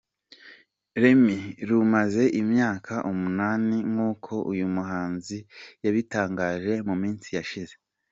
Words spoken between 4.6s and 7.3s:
muhanzi yabitangaje mu minsi